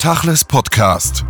[0.00, 1.26] Tachles Podcast.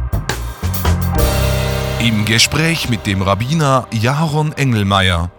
[1.98, 5.32] Im Gespräch mit dem Rabbiner Jaron Engelmeier.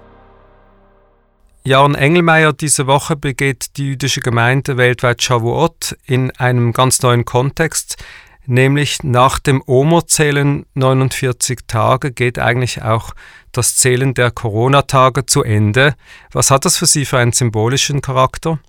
[1.63, 8.03] Jaron Engelmeier, diese Woche begeht die jüdische Gemeinde weltweit Shavuot in einem ganz neuen Kontext,
[8.47, 13.13] nämlich nach dem Omerzählen 49 Tage geht eigentlich auch
[13.53, 15.93] das Zählen der Corona-Tage zu Ende.
[16.33, 18.59] Was hat das für Sie für einen symbolischen Charakter?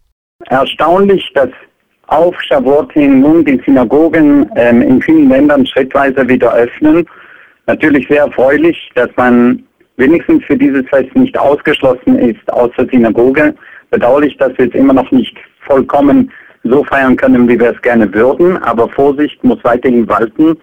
[0.47, 1.51] Erstaunlich, dass
[2.13, 7.07] auf Shavuot hin nun die Synagogen ähm, in vielen Ländern schrittweise wieder öffnen.
[7.67, 9.63] Natürlich sehr erfreulich, dass man
[9.97, 13.55] wenigstens für dieses Fest nicht ausgeschlossen ist aus der Synagoge.
[13.91, 16.31] Bedauerlich, dass wir es immer noch nicht vollkommen
[16.65, 18.59] so feiern können, wie wir es gerne würden.
[18.59, 20.59] Aber Vorsicht muss weiterhin walten.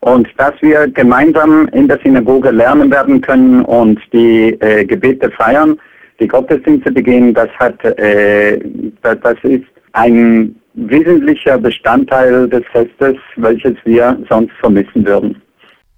[0.00, 5.78] Und dass wir gemeinsam in der Synagoge lernen werden können und die äh, Gebete feiern,
[6.18, 8.58] die Gottesdienste begehen, das hat, äh,
[9.02, 15.40] das, das ist ein wesentlicher Bestandteil des Festes, welches wir sonst vermissen würden.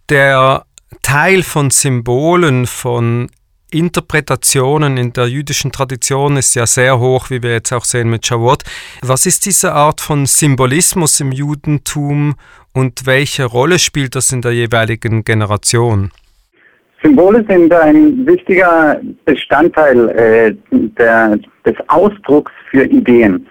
[0.09, 0.65] Der
[1.03, 3.29] Teil von Symbolen, von
[3.71, 8.27] Interpretationen in der jüdischen Tradition ist ja sehr hoch, wie wir jetzt auch sehen mit
[8.27, 8.63] Shavuot.
[9.03, 12.35] Was ist diese Art von Symbolismus im Judentum
[12.75, 16.11] und welche Rolle spielt das in der jeweiligen Generation?
[17.03, 23.47] Symbole sind ein wichtiger Bestandteil äh, der, des Ausdrucks für Ideen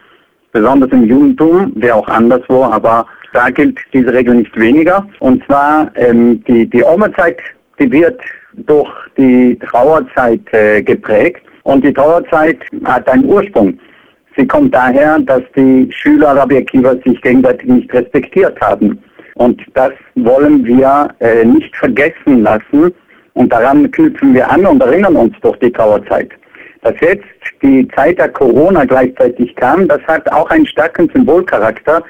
[0.52, 5.08] besonders im Judentum, wie auch anderswo, aber da gilt diese Regel nicht weniger.
[5.20, 7.38] Und zwar ähm, die, die Omerzeit,
[7.80, 8.20] die wird
[8.54, 11.42] durch die Trauerzeit äh, geprägt.
[11.64, 13.80] Und die Trauerzeit hat einen Ursprung.
[14.36, 19.02] Sie kommt daher, dass die Schüler Rabbi Akiva sich gegenseitig nicht respektiert haben.
[19.36, 22.94] Und das wollen wir äh, nicht vergessen lassen.
[23.34, 26.30] Und daran knüpfen wir an und erinnern uns durch die Trauerzeit.
[26.82, 27.26] Dass jetzt
[27.62, 32.04] die Zeit der Corona gleichzeitig kam, das hat auch einen starken Symbolcharakter.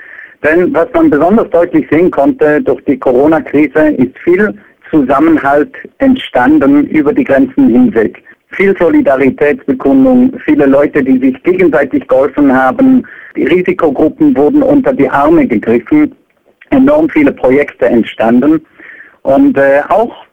[0.44, 4.54] Denn was man besonders deutlich sehen konnte durch die Corona-Krise, ist viel
[4.90, 8.24] Zusammenhalt entstanden über die Grenzen hinweg.
[8.52, 13.08] Viel Solidaritätsbekundung, viele Leute, die sich gegenseitig geholfen haben.
[13.36, 16.14] Die Risikogruppen wurden unter die Arme gegriffen.
[16.70, 18.62] Enorm viele Projekte entstanden.
[19.22, 20.26] Und äh, auch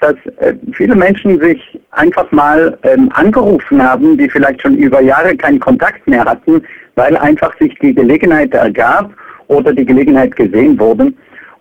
[0.00, 5.36] dass äh, viele Menschen sich einfach mal ähm, angerufen haben, die vielleicht schon über Jahre
[5.36, 6.62] keinen Kontakt mehr hatten,
[6.94, 9.10] weil einfach sich die Gelegenheit ergab
[9.48, 11.12] oder die Gelegenheit gesehen wurde.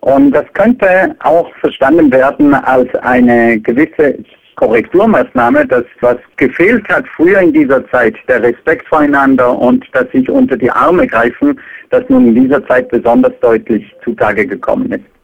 [0.01, 4.17] Und das könnte auch verstanden werden als eine gewisse
[4.55, 10.29] Korrekturmaßnahme, dass was gefehlt hat früher in dieser Zeit, der Respekt voreinander und dass sich
[10.29, 11.59] unter die Arme greifen,
[11.89, 15.14] das nun in dieser Zeit besonders deutlich zutage gekommen ist.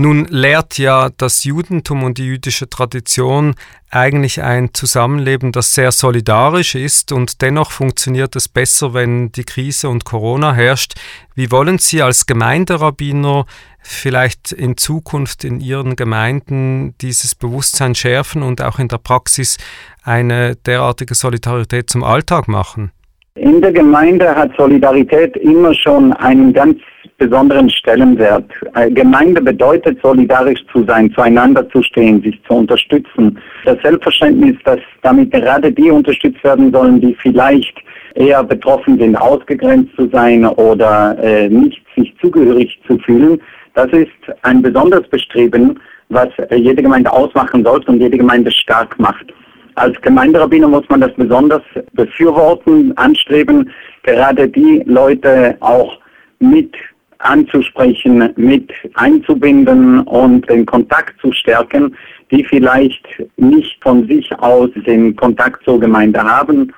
[0.00, 3.56] Nun lehrt ja das Judentum und die jüdische Tradition
[3.90, 9.88] eigentlich ein Zusammenleben, das sehr solidarisch ist und dennoch funktioniert es besser, wenn die Krise
[9.88, 10.94] und Corona herrscht.
[11.34, 13.44] Wie wollen Sie als Gemeinderabbiner
[13.80, 19.58] vielleicht in Zukunft in Ihren Gemeinden dieses Bewusstsein schärfen und auch in der Praxis
[20.04, 22.92] eine derartige Solidarität zum Alltag machen?
[23.34, 26.78] In der Gemeinde hat Solidarität immer schon einen ganz
[27.18, 28.50] besonderen Stellenwert.
[28.90, 33.38] Gemeinde bedeutet, solidarisch zu sein, zueinander zu stehen, sich zu unterstützen.
[33.64, 37.76] Das Selbstverständnis, dass damit gerade die unterstützt werden sollen, die vielleicht
[38.14, 43.40] eher betroffen sind, ausgegrenzt zu sein oder äh, nicht sich zugehörig zu fühlen,
[43.74, 44.10] das ist
[44.42, 45.78] ein besonderes Bestreben,
[46.08, 49.26] was jede Gemeinde ausmachen sollte und jede Gemeinde stark macht.
[49.74, 51.62] Als Gemeinderabbiner muss man das besonders
[51.92, 53.70] befürworten, anstreben,
[54.02, 55.98] gerade die Leute auch
[56.40, 56.74] mit
[57.18, 61.96] anzusprechen, mit einzubinden und den Kontakt zu stärken,
[62.30, 63.04] die vielleicht
[63.36, 66.72] nicht von sich aus den Kontakt zur Gemeinde haben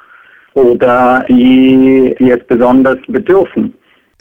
[0.54, 3.74] oder die, die es besonders bedürfen.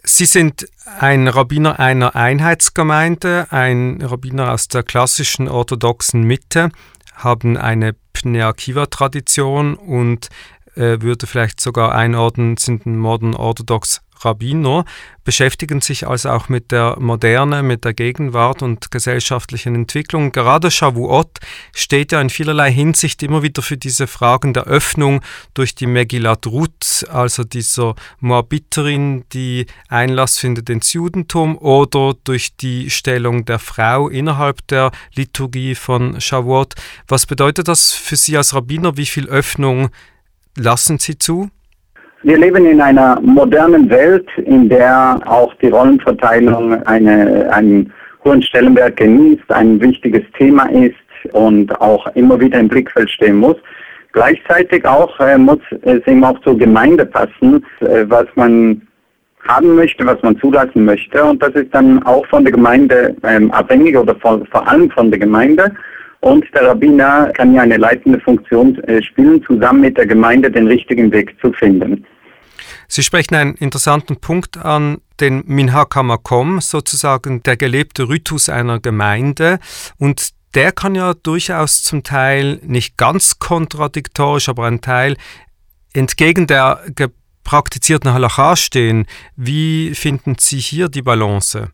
[0.04, 0.68] Sie sind
[1.00, 6.70] ein Rabbiner einer Einheitsgemeinde, ein Rabbiner aus der klassischen orthodoxen Mitte,
[7.16, 10.30] haben eine Pnea Kiva-Tradition und
[10.76, 14.86] äh, würde vielleicht sogar einordnen, sind ein Modern Orthodox Rabbiner,
[15.24, 20.32] beschäftigen sich also auch mit der Moderne, mit der Gegenwart und gesellschaftlichen Entwicklung.
[20.32, 21.40] Gerade Shavuot
[21.76, 25.22] steht ja in vielerlei Hinsicht immer wieder für diese Fragen der Öffnung
[25.54, 32.90] durch die Megillat Ruth, also dieser Moabiterin, die Einlass findet ins Judentum, oder durch die
[32.90, 36.74] Stellung der Frau innerhalb der Liturgie von Shavuot.
[37.08, 38.98] Was bedeutet das für Sie als Rabbiner?
[38.98, 39.90] Wie viel Öffnung
[40.56, 41.52] lassen Sie zu?
[42.24, 47.94] Wir leben in einer modernen Welt, in der auch die Rollenverteilung eine, einen
[48.26, 50.96] hohen Stellenwert genießt, ein wichtiges Thema ist
[51.32, 53.56] und auch immer wieder im Blickfeld stehen muss.
[54.12, 58.82] Gleichzeitig auch äh, muss es eben auch zur Gemeinde passen, äh, was man
[59.48, 61.24] haben möchte, was man zulassen möchte.
[61.24, 65.10] Und das ist dann auch von der Gemeinde ähm, abhängig oder von, vor allem von
[65.10, 65.74] der Gemeinde.
[66.22, 70.68] Und der Rabbiner kann ja eine leitende Funktion äh, spielen, zusammen mit der Gemeinde den
[70.68, 72.06] richtigen Weg zu finden.
[72.88, 79.60] Sie sprechen einen interessanten Punkt an, den Minhag Hamakom, sozusagen der gelebte Ritus einer Gemeinde.
[79.98, 85.16] Und der kann ja durchaus zum Teil nicht ganz kontradiktorisch, aber ein Teil
[85.94, 86.82] entgegen der
[87.44, 89.06] praktizierten Halacha stehen.
[89.36, 91.70] Wie finden Sie hier die Balance?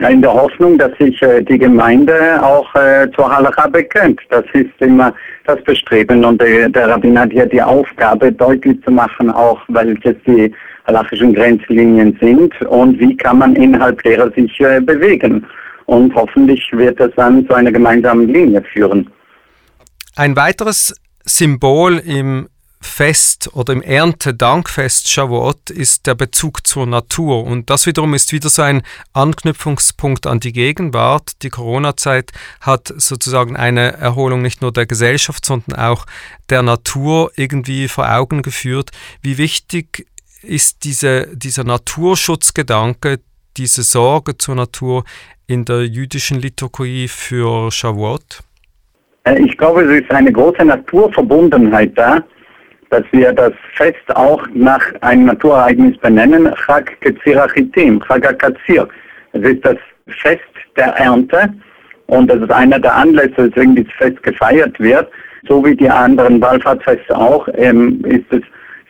[0.00, 4.20] Ja, in der Hoffnung, dass sich äh, die Gemeinde auch äh, zur Halacha bekennt.
[4.28, 5.14] Das ist immer
[5.46, 10.16] das Bestreben und der, der Rabbin hat hier die Aufgabe, deutlich zu machen, auch welches
[10.26, 10.52] die
[10.86, 15.46] halachischen Grenzlinien sind und wie kann man innerhalb derer sich äh, bewegen.
[15.86, 19.08] Und hoffentlich wird das dann zu einer gemeinsamen Linie führen.
[20.16, 20.94] Ein weiteres
[21.24, 22.48] Symbol im
[22.84, 27.44] Fest oder im Erntedankfest Shavuot ist der Bezug zur Natur.
[27.44, 28.82] Und das wiederum ist wieder so ein
[29.12, 31.42] Anknüpfungspunkt an die Gegenwart.
[31.42, 36.06] Die Corona-Zeit hat sozusagen eine Erholung nicht nur der Gesellschaft, sondern auch
[36.50, 38.90] der Natur irgendwie vor Augen geführt.
[39.22, 40.06] Wie wichtig
[40.42, 43.20] ist diese, dieser Naturschutzgedanke,
[43.56, 45.04] diese Sorge zur Natur
[45.46, 48.40] in der jüdischen Liturgie für Shavuot?
[49.24, 52.22] Äh, ich glaube, es ist eine große Naturverbundenheit da
[52.94, 58.86] dass wir das Fest auch nach einem Naturereignis benennen, Chag Ketzirachitim, Chag Akatzir.
[59.32, 59.78] Es ist das
[60.22, 60.42] Fest
[60.76, 61.52] der Ernte
[62.06, 65.08] und das ist einer der Anlässe, weswegen dieses Fest gefeiert wird.
[65.48, 68.42] So wie die anderen Wallfahrtsfeste auch, ähm, ist es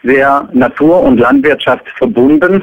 [0.02, 2.62] sehr Natur- und Landwirtschaft verbunden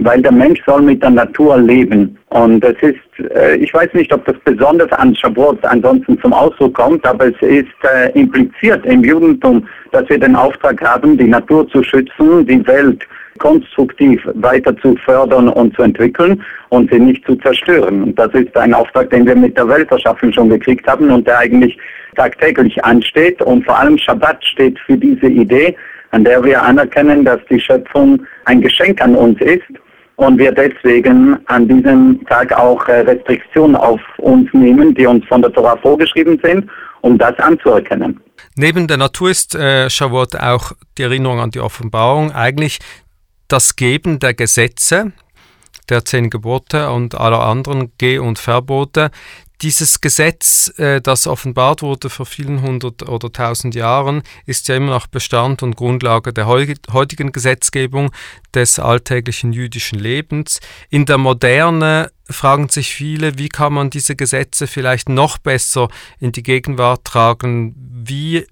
[0.00, 2.16] weil der Mensch soll mit der Natur leben.
[2.30, 6.74] Und es ist, äh, ich weiß nicht, ob das besonders an Shavuot ansonsten zum Ausdruck
[6.74, 11.68] kommt, aber es ist äh, impliziert im Judentum, dass wir den Auftrag haben, die Natur
[11.68, 13.06] zu schützen, die Welt
[13.38, 18.14] konstruktiv weiter zu fördern und zu entwickeln und sie nicht zu zerstören.
[18.14, 21.78] Das ist ein Auftrag, den wir mit der Welterschaffung schon gekriegt haben und der eigentlich
[22.16, 23.40] tagtäglich ansteht.
[23.42, 25.74] Und vor allem Shabbat steht für diese Idee,
[26.10, 29.62] an der wir anerkennen, dass die Schöpfung ein Geschenk an uns ist
[30.20, 35.40] und wir deswegen an diesem Tag auch äh, Restriktionen auf uns nehmen, die uns von
[35.40, 36.68] der Torah vorgeschrieben sind,
[37.00, 38.20] um das anzuerkennen.
[38.54, 42.80] Neben der Natur ist äh, Shavuot auch die Erinnerung an die Offenbarung, eigentlich
[43.48, 45.12] das Geben der Gesetze,
[45.88, 49.10] der zehn Gebote und aller anderen Geh- und Verbote,
[49.62, 54.92] dieses Gesetz, äh, das offenbart wurde vor vielen hundert oder tausend Jahren, ist ja immer
[54.92, 58.10] noch Bestand und Grundlage der heutigen Gesetzgebung
[58.54, 60.60] des alltäglichen jüdischen Lebens.
[60.88, 66.32] In der Moderne fragen sich viele, wie kann man diese Gesetze vielleicht noch besser in
[66.32, 67.74] die Gegenwart tragen?
[67.76, 68.46] Wie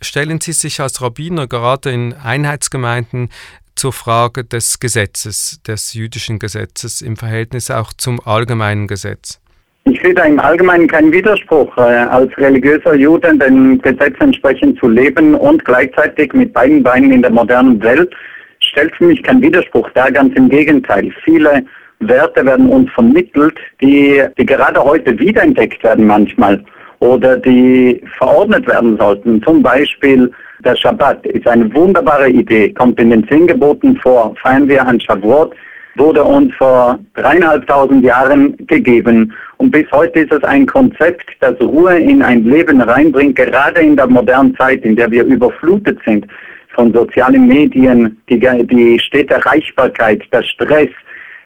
[0.00, 3.30] stellen Sie sich als Rabbiner gerade in Einheitsgemeinden
[3.74, 9.41] zur Frage des Gesetzes, des jüdischen Gesetzes im Verhältnis auch zum allgemeinen Gesetz?
[9.84, 14.88] Ich sehe da im Allgemeinen keinen Widerspruch, äh, als religiöser Jude den Gesetzen entsprechend zu
[14.88, 18.14] leben und gleichzeitig mit beiden Beinen in der modernen Welt
[18.60, 21.10] stellt für mich keinen Widerspruch dar, ganz im Gegenteil.
[21.24, 21.64] Viele
[21.98, 26.64] Werte werden uns vermittelt, die, die gerade heute wiederentdeckt werden manchmal
[27.00, 29.42] oder die verordnet werden sollten.
[29.42, 30.30] Zum Beispiel
[30.64, 35.00] der Schabbat ist eine wunderbare Idee, kommt in den zehn Geboten vor, feiern wir an
[35.00, 35.56] Shavuot
[35.96, 39.32] wurde uns vor dreieinhalbtausend Jahren gegeben.
[39.62, 43.94] Und bis heute ist es ein Konzept, das Ruhe in ein Leben reinbringt, gerade in
[43.94, 46.26] der modernen Zeit, in der wir überflutet sind
[46.74, 50.88] von sozialen Medien, die, die stete Erreichbarkeit, der Stress,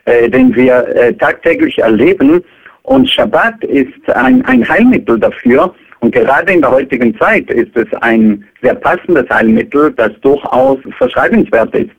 [0.05, 2.43] äh, den wir äh, tagtäglich erleben.
[2.81, 5.75] Und Shabbat ist ein, ein Heilmittel dafür.
[5.99, 11.75] Und gerade in der heutigen Zeit ist es ein sehr passendes Heilmittel, das durchaus verschreibenswert
[11.75, 11.91] ist.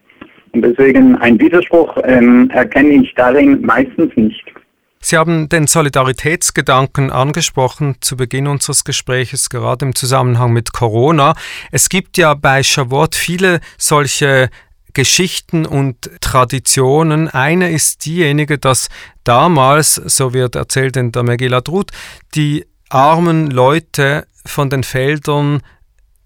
[0.50, 4.44] Und deswegen ein Widerspruch ähm, erkenne ich darin meistens nicht.
[5.00, 11.34] Sie haben den Solidaritätsgedanken angesprochen zu Beginn unseres Gespräches, gerade im Zusammenhang mit Corona.
[11.70, 14.50] Es gibt ja bei Shavuot viele solche
[14.94, 17.28] Geschichten und Traditionen.
[17.28, 18.88] Eine ist diejenige, dass
[19.22, 21.92] damals, so wird erzählt in der Megillat Ruth,
[22.34, 25.62] die armen Leute von den Feldern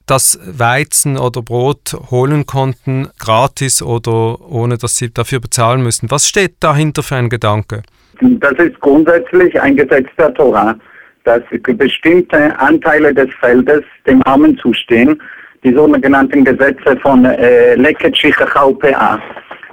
[0.06, 6.10] das Weizen oder Brot holen konnten, gratis oder ohne dass sie dafür bezahlen müssen.
[6.10, 7.82] Was steht dahinter für ein Gedanke?
[8.22, 10.76] Das ist grundsätzlich ein Gesetz der Tora,
[11.24, 11.42] dass
[11.76, 15.20] bestimmte Anteile des Feldes dem Armen zustehen,
[15.64, 19.20] die sogenannten Gesetze von äh, PA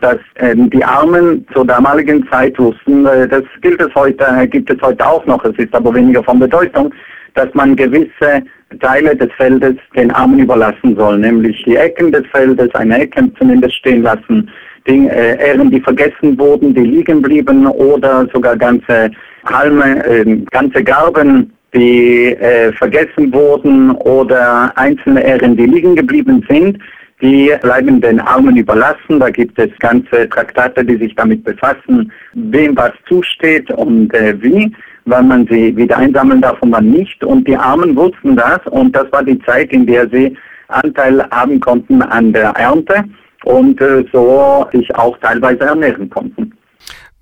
[0.01, 4.69] dass äh, die Armen zur damaligen Zeit wussten, äh, das gilt es heute, äh, gibt
[4.69, 6.93] es heute auch noch, es ist aber weniger von Bedeutung,
[7.33, 8.43] dass man gewisse
[8.79, 13.75] Teile des Feldes den Armen überlassen soll, nämlich die Ecken des Feldes, eine Ecke zumindest
[13.75, 14.49] stehen lassen,
[14.87, 19.11] Dinge, äh, Ähren, die vergessen wurden, die liegen blieben oder sogar ganze
[19.45, 26.79] Halme, äh, ganze Garben, die äh, vergessen wurden oder einzelne Ähren, die liegen geblieben sind.
[27.21, 29.19] Die bleiben den Armen überlassen.
[29.19, 34.73] Da gibt es ganze Traktate, die sich damit befassen, wem was zusteht und äh, wie,
[35.05, 37.21] weil man sie wieder einsammeln darf und man nicht.
[37.23, 40.35] Und die Armen wussten das und das war die Zeit, in der sie
[40.69, 43.03] Anteil haben konnten an der Ernte
[43.45, 46.53] und äh, so sich auch teilweise ernähren konnten.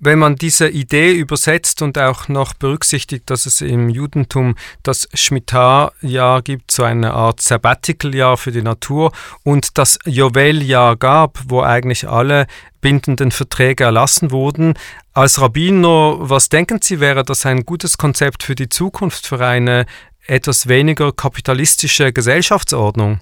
[0.00, 6.42] Wenn man diese Idee übersetzt und auch noch berücksichtigt, dass es im Judentum das Shemitah-Jahr
[6.42, 9.10] gibt, so eine Art Sabbatical-Jahr für die Natur
[9.42, 12.46] und das Jovel-Jahr gab, wo eigentlich alle
[12.80, 14.74] bindenden Verträge erlassen wurden.
[15.14, 19.84] Als Rabbiner, was denken Sie, wäre das ein gutes Konzept für die Zukunft, für eine
[20.28, 23.18] etwas weniger kapitalistische Gesellschaftsordnung?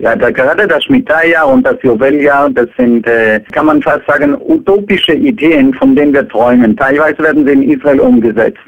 [0.00, 4.36] Ja, da gerade das Schmittaya und das Juweljahr, das sind, äh, kann man fast sagen,
[4.40, 6.76] utopische Ideen, von denen wir träumen.
[6.76, 8.60] Teilweise werden sie in Israel umgesetzt.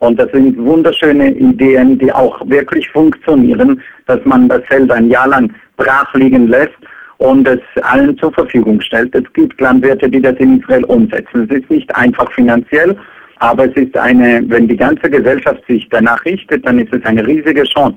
[0.00, 5.28] Und das sind wunderschöne Ideen, die auch wirklich funktionieren, dass man das Feld ein Jahr
[5.28, 6.76] lang brach liegen lässt
[7.16, 9.14] und es allen zur Verfügung stellt.
[9.14, 11.48] Es gibt Landwirte, die das in Israel umsetzen.
[11.48, 12.94] Es ist nicht einfach finanziell,
[13.38, 17.26] aber es ist eine, wenn die ganze Gesellschaft sich danach richtet, dann ist es eine
[17.26, 17.96] riesige Chance.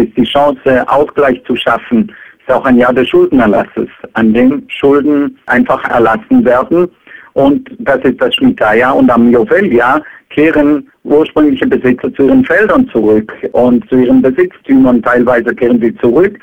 [0.00, 2.12] Ist die Chance, Ausgleich zu schaffen.
[2.40, 6.88] Ist auch ein Jahr des Schuldenerlasses, an dem Schulden einfach erlassen werden.
[7.34, 8.90] Und das ist das Schmittaya.
[8.92, 15.02] Und am Joveljahr kehren ursprüngliche Besitzer zu ihren Feldern zurück und zu ihren Besitztümern.
[15.02, 16.38] Teilweise kehren sie zurück.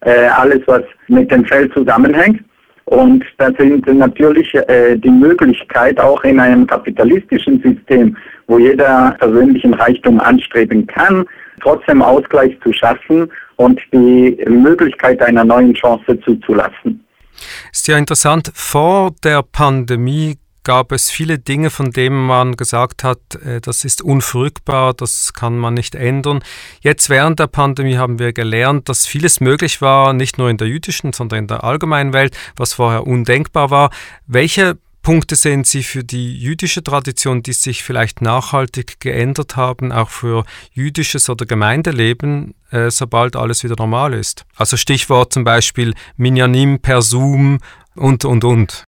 [0.00, 2.42] Äh, alles, was mit dem Feld zusammenhängt.
[2.86, 8.16] Und das sind natürlich äh, die Möglichkeit, auch in einem kapitalistischen System,
[8.48, 11.24] wo jeder persönlichen Reichtum anstreben kann,
[11.62, 17.04] trotzdem Ausgleich zu schaffen und die Möglichkeit einer neuen Chance zuzulassen.
[17.72, 23.18] Ist ja interessant, vor der Pandemie gab es viele Dinge, von denen man gesagt hat,
[23.44, 26.42] äh, das ist unverrückbar, das kann man nicht ändern.
[26.80, 30.68] Jetzt während der Pandemie haben wir gelernt, dass vieles möglich war, nicht nur in der
[30.68, 33.90] jüdischen, sondern in der allgemeinen Welt, was vorher undenkbar war.
[34.26, 40.10] Welche Punkte sehen Sie für die jüdische Tradition, die sich vielleicht nachhaltig geändert haben, auch
[40.10, 44.44] für jüdisches oder Gemeindeleben, äh, sobald alles wieder normal ist?
[44.56, 47.58] Also Stichwort zum Beispiel Minyanim per Zoom
[47.96, 48.84] und, und, und.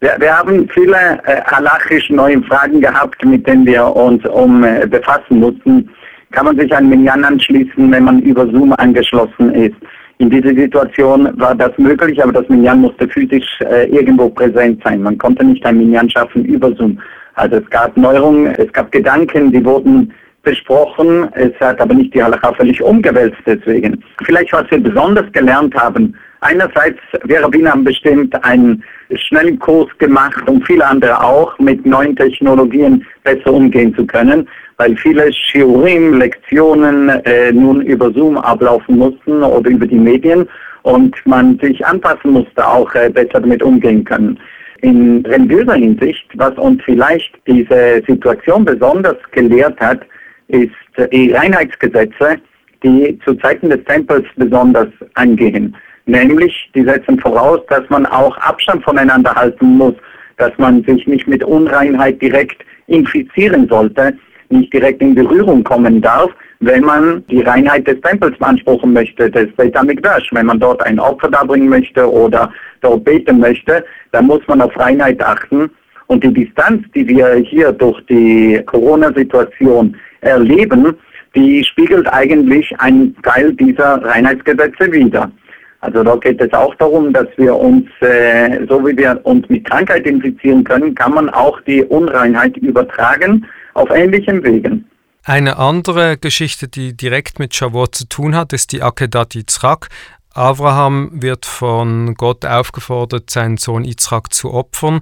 [0.00, 4.86] Wir, wir haben viele äh, halachisch neue Fragen gehabt, mit denen wir uns um äh,
[4.86, 5.90] befassen mussten.
[6.30, 9.76] Kann man sich an Minyan anschließen, wenn man über Zoom angeschlossen ist?
[10.18, 15.02] In dieser Situation war das möglich, aber das Minyan musste physisch äh, irgendwo präsent sein.
[15.02, 16.98] Man konnte nicht ein Minyan schaffen über Zoom.
[17.34, 21.28] Also es gab Neuerungen, es gab Gedanken, die wurden besprochen.
[21.34, 24.02] Es hat aber nicht die Halacha völlig umgewälzt deswegen.
[24.24, 28.82] Vielleicht, was wir besonders gelernt haben, einerseits, wir Rabbiner haben bestimmt einen
[29.14, 34.48] schnellen Kurs gemacht und viele andere auch, mit neuen Technologien besser umgehen zu können,
[34.78, 40.48] weil viele Shiurim, Lektionen äh, nun über Zoom ablaufen mussten oder über die Medien
[40.82, 44.38] und man sich anpassen musste, auch äh, besser damit umgehen können.
[44.80, 50.02] In religiöser Hinsicht, was uns vielleicht diese Situation besonders gelehrt hat,
[50.46, 50.70] ist
[51.12, 52.36] die Reinheitsgesetze,
[52.84, 55.74] die zu Zeiten des Tempels besonders angehen.
[56.06, 59.94] Nämlich, die setzen voraus, dass man auch Abstand voneinander halten muss,
[60.36, 64.16] dass man sich nicht mit Unreinheit direkt infizieren sollte,
[64.50, 69.52] nicht direkt in Berührung kommen darf, wenn man die Reinheit des Tempels beanspruchen möchte, des
[69.56, 70.28] Beit HaMikdash.
[70.32, 74.76] Wenn man dort ein Opfer darbringen möchte oder dort beten möchte, dann muss man auf
[74.78, 75.70] Reinheit achten.
[76.06, 80.96] Und die Distanz, die wir hier durch die Corona-Situation erleben,
[81.34, 85.30] die spiegelt eigentlich einen Teil dieser Reinheitsgesetze wider.
[85.80, 89.64] Also da geht es auch darum, dass wir uns, äh, so wie wir uns mit
[89.64, 93.46] Krankheit infizieren können, kann man auch die Unreinheit übertragen
[93.78, 94.84] auf ähnlichen Wegen.
[95.24, 99.88] Eine andere Geschichte, die direkt mit Shavuot zu tun hat, ist die Akedat Yitzchak.
[100.32, 105.00] Abraham wird von Gott aufgefordert, seinen Sohn Yitzchak zu opfern.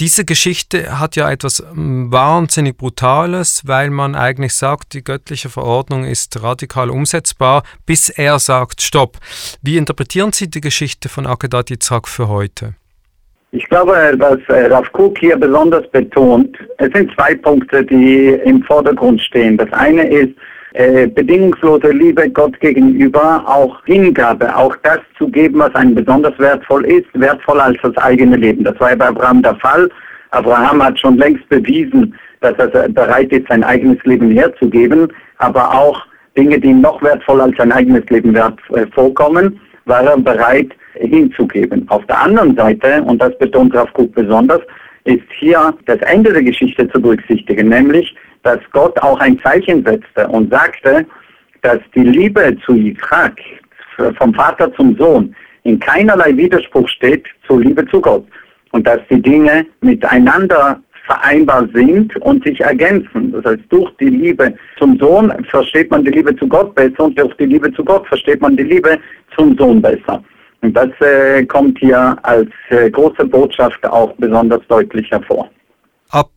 [0.00, 6.04] Diese Geschichte hat ja etwas ähm, wahnsinnig Brutales, weil man eigentlich sagt, die göttliche Verordnung
[6.04, 9.18] ist radikal umsetzbar, bis er sagt, stopp.
[9.62, 12.74] Wie interpretieren Sie die Geschichte von Akedat Yitzhak für heute?
[13.56, 18.64] Ich glaube, was äh, Rav Kuk hier besonders betont, es sind zwei Punkte, die im
[18.64, 19.56] Vordergrund stehen.
[19.56, 20.34] Das eine ist,
[20.72, 26.84] äh, bedingungslose Liebe Gott gegenüber, auch Hingabe, auch das zu geben, was einem besonders wertvoll
[26.86, 28.64] ist, wertvoller als das eigene Leben.
[28.64, 29.88] Das war ja bei Abraham der Fall.
[30.32, 35.06] Abraham hat schon längst bewiesen, dass er bereit ist, sein eigenes Leben herzugeben,
[35.38, 36.04] aber auch
[36.36, 39.60] Dinge, die noch wertvoller als sein eigenes Leben wert, äh, vorkommen.
[39.86, 41.88] War er bereit hinzugeben.
[41.88, 44.60] Auf der anderen Seite, und das betont Rav Kuk besonders,
[45.04, 50.26] ist hier das Ende der Geschichte zu berücksichtigen, nämlich, dass Gott auch ein Zeichen setzte
[50.28, 51.06] und sagte,
[51.62, 53.38] dass die Liebe zu Yitzchak,
[54.18, 58.26] vom Vater zum Sohn, in keinerlei Widerspruch steht zur Liebe zu Gott
[58.72, 63.32] und dass die Dinge miteinander vereinbar sind und sich ergänzen.
[63.32, 67.18] Das heißt, durch die Liebe zum Sohn versteht man die Liebe zu Gott besser und
[67.18, 68.98] durch die Liebe zu Gott versteht man die Liebe
[69.36, 70.22] zum Sohn besser.
[70.62, 75.50] Und das äh, kommt hier als äh, große Botschaft auch besonders deutlich hervor.
[76.08, 76.30] Ab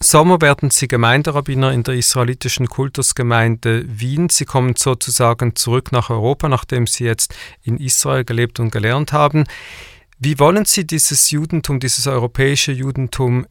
[0.00, 4.28] Sommer werden Sie Gemeinderabbiner in der israelitischen Kultusgemeinde Wien.
[4.28, 9.44] Sie kommen sozusagen zurück nach Europa, nachdem Sie jetzt in Israel gelebt und gelernt haben.
[10.18, 13.46] Wie wollen Sie dieses Judentum, dieses europäische Judentum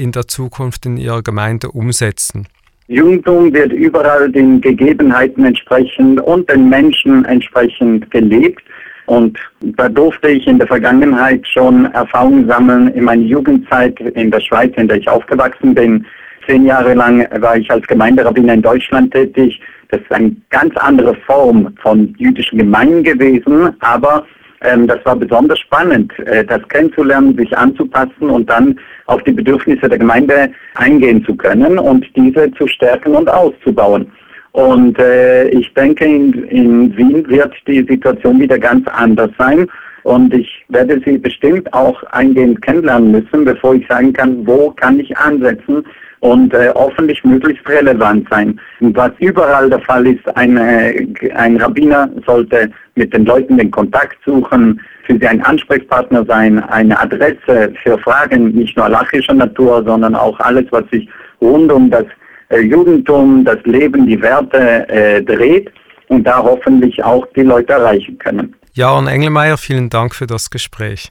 [0.00, 2.46] in der Zukunft in Ihrer Gemeinde umsetzen?
[2.88, 8.62] Judentum wird überall den Gegebenheiten entsprechend und den Menschen entsprechend gelebt.
[9.06, 14.40] Und da durfte ich in der Vergangenheit schon Erfahrungen sammeln in meiner Jugendzeit in der
[14.40, 16.04] Schweiz, in der ich aufgewachsen bin.
[16.46, 19.60] Zehn Jahre lang war ich als Gemeinderabbiner in Deutschland tätig.
[19.90, 24.26] Das ist eine ganz andere Form von jüdischen Gemeinden gewesen, aber
[24.62, 29.88] ähm, das war besonders spannend, äh, das kennenzulernen, sich anzupassen und dann auf die Bedürfnisse
[29.88, 34.10] der Gemeinde eingehen zu können und diese zu stärken und auszubauen.
[34.52, 39.66] Und äh, ich denke, in, in Wien wird die Situation wieder ganz anders sein.
[40.02, 44.98] Und ich werde sie bestimmt auch eingehend kennenlernen müssen, bevor ich sagen kann, wo kann
[44.98, 45.84] ich ansetzen
[46.20, 48.60] und äh, hoffentlich möglichst relevant sein.
[48.80, 50.94] Und was überall der Fall ist, eine,
[51.34, 56.98] ein Rabbiner sollte mit den Leuten den Kontakt suchen, für sie ein Ansprechpartner sein, eine
[56.98, 61.08] Adresse für Fragen, nicht nur lachischer Natur, sondern auch alles, was sich
[61.40, 62.04] rund um das
[62.50, 65.72] äh, Judentum, das Leben, die Werte äh, dreht
[66.08, 68.54] und da hoffentlich auch die Leute erreichen können.
[68.74, 71.08] Ja, und Engelmeier, vielen Dank für das Gespräch.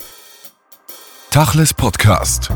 [1.32, 2.52] Tachles Podcast.